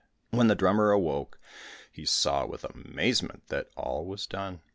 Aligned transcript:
When 0.31 0.47
the 0.47 0.55
drummer 0.55 0.89
awoke, 0.89 1.39
he 1.91 2.05
saw 2.07 2.47
with 2.47 2.63
amazement 2.63 3.49
that 3.49 3.67
all 3.77 4.03
was 4.03 4.25
done. 4.25 4.61